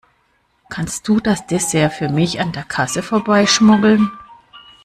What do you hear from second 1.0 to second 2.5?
du das Dessert für mich